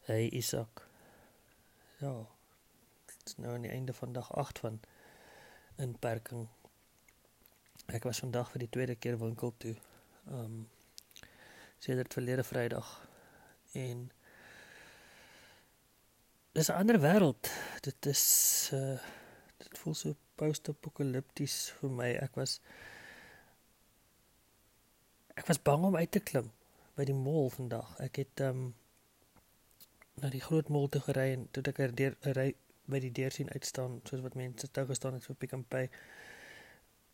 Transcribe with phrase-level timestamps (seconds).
[0.00, 0.88] Hey Isak.
[1.98, 2.26] Ja.
[3.06, 4.80] Dit is nou aan die einde van dag 8 van
[5.76, 6.48] inperking.
[7.92, 9.74] Ek was vandag vir die tweede keer winkel toe.
[10.30, 10.62] Ehm um,
[11.80, 12.88] sedert verlede Vrydag
[13.72, 14.10] en
[16.52, 17.52] dis 'n ander wêreld.
[17.80, 18.24] Dit is
[18.72, 18.98] uh
[19.56, 22.10] dit voel so post-apokalipties vir my.
[22.24, 22.60] Ek was
[25.34, 26.52] ek was bang om uit te klim
[26.94, 27.98] by die mall vandag.
[28.00, 28.79] Ek het ehm um,
[30.20, 32.50] na die groot mall toe gery en toe ek er deur ry
[32.90, 35.88] by die deur sien uitstaan soos wat mense toe gestaan het vir Pick n Pay.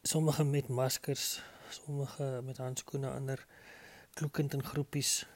[0.07, 1.41] Sommige met maskers,
[1.71, 3.43] sommige met handskoene, ander
[4.19, 5.27] kloekend in groepies.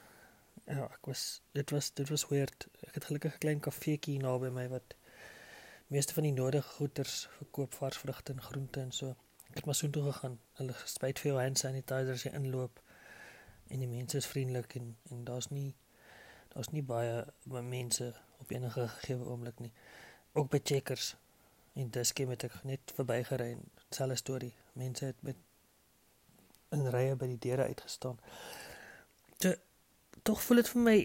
[0.67, 2.69] Ja, ek was dit was dit was weird.
[2.89, 4.97] Ek het gelukkig 'n klein kafeetjie naby my wat
[5.89, 9.17] meeste van die nodige goederes verkoop, vars vrugte en groente en so.
[9.51, 10.39] Ek het maar so toe gegaan.
[10.59, 12.81] Hulle spyt veel hand sanitizer as jy inloop
[13.69, 15.75] en die mense is vriendelik en en daar's nie
[16.55, 17.25] daar's nie baie
[17.63, 19.73] mense op enige gegee oomblik nie.
[20.33, 21.15] Ook by checkers
[21.79, 23.63] en diskie met ek net verbygery en
[23.95, 24.53] selfe storie.
[24.73, 25.39] Mense het met
[26.75, 28.19] in rye by die deure uitgestaan.
[29.37, 29.59] Te
[30.23, 30.97] tog voel dit vir my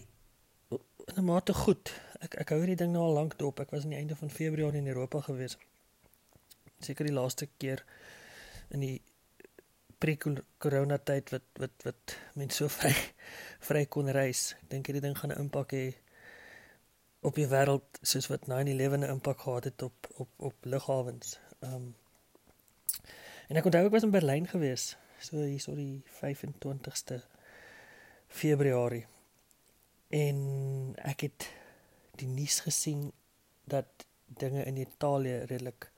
[1.05, 1.93] in 'n mate goed.
[2.19, 3.59] Ek ek hou hierdie ding nou al lank dop.
[3.59, 5.57] Ek was aan die einde van februarie in Europa gewees.
[6.79, 7.85] Seker die laaste keer
[8.69, 9.01] in die
[9.99, 12.95] pre-corona tyd wat wat wat mense so vry
[13.67, 15.85] vry kon reis ek dink hierdie ding gaan 'n impak hê
[17.25, 21.39] op die wêreld soos wat 9/11 'n impak gehad het op op op lughawens.
[21.59, 21.95] Ehm um,
[23.47, 27.21] en ek onthou ek was in Berlyn gewees, so hier so die 25ste
[28.27, 29.05] Februarie.
[30.09, 30.37] En
[30.97, 31.49] ek het
[32.15, 33.11] die nuus gesien
[33.63, 35.91] dat dinge in Italië redelik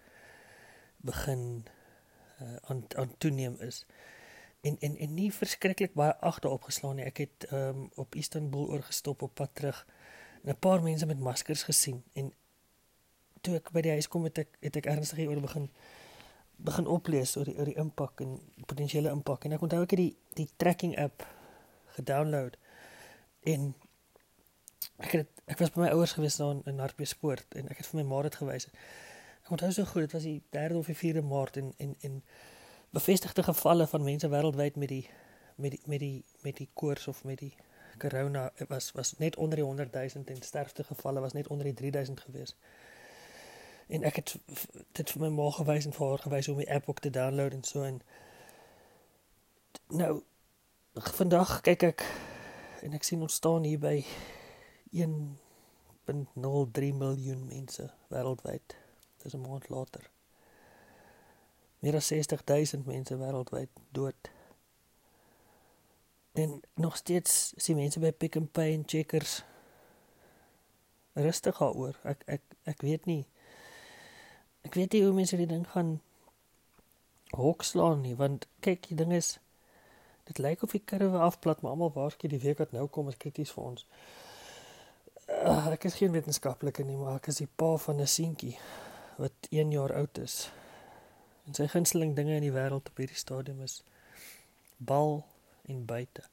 [0.97, 1.67] begin
[2.41, 3.85] uh, aan aan toeneem is.
[4.61, 7.05] En en en nie verskriklik baie agter opgeslaan nie.
[7.05, 9.85] Ek het ehm um, op Istanbul oorgestop op pad terug
[10.43, 12.33] en 'n paar mense met maskers gesien en
[13.41, 15.69] toe ek by die huis kom het ek het ek ernstig hieroor begin
[16.57, 19.99] begin oplees oor die oor die impak en potensiële impak en ek onthou ek het
[19.99, 21.25] die die tracking app
[21.97, 22.57] gedownload
[23.53, 23.73] en
[24.97, 28.01] ek het ek was by my ouers gewees daar in, Hartbeespoort en ek het vir
[28.01, 28.67] my ma dit gewys.
[29.47, 32.23] Ek onthou so goed, dit was die 3de of 4de Maart en en en
[32.89, 35.09] bevestigde gevalle van mense wêreldwyd met die
[35.55, 37.55] met die met die met die koors of met die
[37.97, 41.73] corona was was net onder die 100 000 en sterfte gevalle was net onder die
[41.73, 42.55] 3000 gewees.
[43.87, 44.35] En ek het
[44.91, 47.53] dit vir my ma gewys en vir haar gewys om die app ook te download
[47.53, 48.01] en so en
[49.87, 50.23] nou
[50.93, 52.03] vandag kyk ek
[52.81, 54.05] en ek sien ons staan hier by
[54.91, 58.86] 1.03 miljoen mense wêreldwyd.
[59.23, 60.09] Dis 'n maand later.
[61.79, 64.31] Meer as 60 000 mense wêreldwyd dood.
[66.31, 69.43] En nog steeds is die mense by Pick n Pay en Checkers
[71.13, 71.97] rustig daaroor.
[72.03, 73.25] Ek ek ek weet nie.
[74.61, 75.99] Ek weet nie hoe mense die ding gaan
[77.35, 79.37] hokslaan nie, want kyk, die ding is
[80.27, 83.19] dit lyk of die kurwe afplat, maar almal waarskynlik die week wat nou kom is
[83.19, 83.85] krities vir ons.
[85.27, 88.57] Uh, ek is geen wetenskaplike nie, maar ek is die pa van 'n seentjie
[89.17, 90.49] wat 1 jaar oud is.
[91.45, 93.81] En sy gunsteling dinge in die wêreld op hierdie stadium is
[94.77, 95.23] bal
[95.65, 96.23] en buite.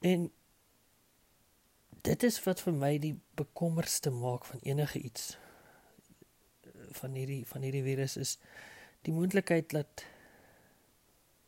[0.00, 0.30] En
[2.06, 5.36] dit is wat vir my die bekommerste maak van enige iets
[6.96, 8.36] van hierdie van hierdie virus is
[9.06, 10.04] die moontlikheid dat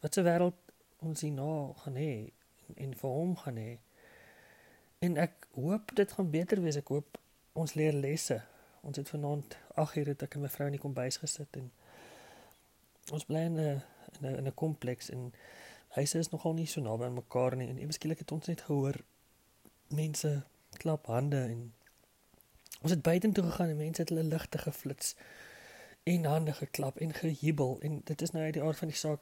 [0.03, 0.59] wat se wêreld
[1.07, 2.13] ons hier nou gaan hê
[2.67, 3.73] en, en vir hom gaan hê.
[4.99, 6.79] En ek hoop dit gaan beter wees.
[6.81, 7.19] Ek hoop
[7.59, 8.41] ons leer lesse.
[8.83, 11.71] Ons het vanaand 8 ure het ek en my vrou in die kombuis gesit en
[13.13, 13.83] ons bly in 'n
[14.23, 15.33] in 'n kompleks en
[15.89, 18.97] huise is nogal nie so naby aan mekaar nie en eweskielik het ons net gehoor
[19.89, 20.43] mense
[20.77, 21.73] klap hande en
[22.83, 25.15] ons het buitentoe gegaan en mense het hulle ligte geflits
[26.03, 29.21] en hande geklap en gejubel en dit is nou uit die aard van die saak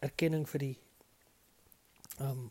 [0.00, 0.78] erkenning vir die
[2.20, 2.50] um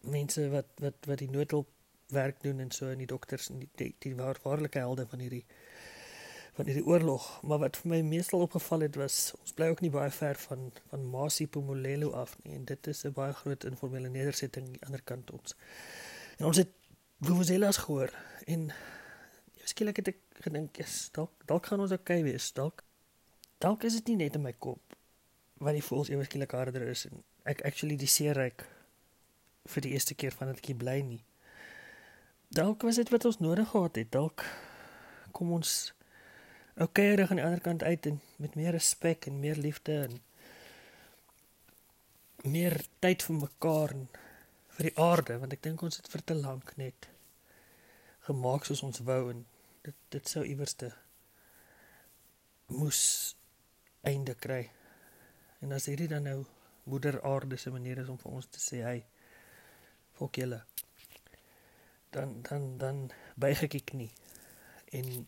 [0.00, 1.68] mense wat wat wat die noodhulp
[2.14, 5.18] werk doen en so en die dokters en die die, die waar, waarlike helde van
[5.18, 5.44] hierdie
[6.56, 9.92] van hierdie oorlog, maar wat vir my meestal opgeval het was ons bly ook nie
[9.92, 14.66] baie ver van van Masipomolelo af nie en dit is 'n baie groot informele nedersetting
[14.66, 15.56] aan die ander kant ons.
[16.38, 16.72] En ons het
[17.20, 18.10] vuvuzelas gehoor
[18.46, 18.72] en
[19.64, 22.84] skielik het ek gedink is dalk dalk gaan ons okay wees, dalk
[23.58, 24.96] dalk is dit nie net in my kop
[25.58, 28.66] wat die voels ewe skielik harder is en ek actually die seerryk
[29.66, 31.24] vir die eerste keer van dit ek bly nie.
[32.48, 34.44] Dalk was dit wat ons nodig gehad het, dalk
[35.34, 35.92] kom ons
[36.76, 40.20] okay reg aan die ander kant uit en met meer respek en meer liefde en
[42.46, 44.06] meer tyd vir mekaar en
[44.76, 47.08] vir die aarde want ek dink ons het vir te lank net
[48.28, 49.42] gemaak soos ons wou en
[49.88, 50.92] dit dit sou iewers te
[52.66, 53.02] moes
[54.06, 54.64] einde kry.
[55.62, 56.40] En as hierdie dan nou
[56.86, 58.98] moeder aarde se manier is om vir ons te sê hy
[60.18, 60.62] fok julle
[62.16, 63.00] dan dan dan
[63.34, 64.10] buig ek ek nie
[64.98, 65.26] en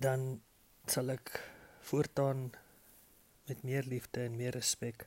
[0.00, 0.40] dan
[0.88, 1.34] sal ek
[1.92, 2.50] voortaan
[3.50, 5.06] met meer liefde en meer respek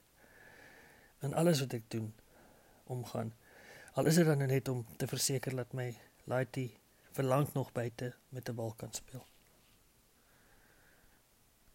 [1.26, 2.12] in alles wat ek doen
[2.96, 3.34] omgaan.
[3.98, 5.88] Al is dit dan net om te verseker dat my
[6.30, 6.70] laaitie
[7.18, 9.26] verlang nog buite met 'n bal kan speel